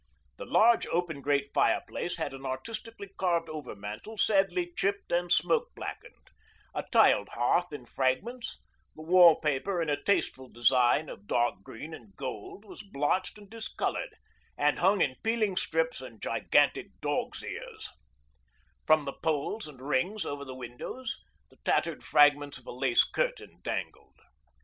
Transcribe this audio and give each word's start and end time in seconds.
The 0.37 0.45
large 0.47 0.87
open 0.87 1.21
grate 1.21 1.53
fireplace 1.53 2.17
had 2.17 2.33
an 2.33 2.43
artistically 2.43 3.09
carved 3.19 3.47
overmantel 3.49 4.17
sadly 4.17 4.73
chipped 4.75 5.11
and 5.11 5.31
smoke 5.31 5.67
blackened, 5.75 6.31
a 6.73 6.81
tiled 6.91 7.29
hearth 7.33 7.71
in 7.71 7.85
fragments; 7.85 8.59
the 8.95 9.03
wall 9.03 9.39
paper 9.39 9.79
in 9.79 9.91
a 9.91 10.03
tasteful 10.03 10.49
design 10.49 11.07
of 11.07 11.27
dark 11.27 11.61
green 11.61 11.93
and 11.93 12.15
gold 12.15 12.65
was 12.65 12.81
blotched 12.81 13.37
and 13.37 13.47
discoloured, 13.51 14.15
and 14.57 14.79
hung 14.79 15.01
in 15.01 15.17
peeling 15.21 15.55
strips 15.55 16.01
and 16.01 16.19
gigantic 16.19 16.99
'dog's 16.99 17.43
ears'; 17.43 17.91
from 18.87 19.05
the 19.05 19.13
poles 19.13 19.67
and 19.67 19.81
rings 19.87 20.25
over 20.25 20.43
the 20.43 20.55
windows 20.55 21.19
the 21.51 21.57
tattered 21.57 22.03
fragments 22.03 22.57
of 22.57 22.65
a 22.65 22.71
lace 22.71 23.03
curtain 23.03 23.59
dangled. 23.61 24.19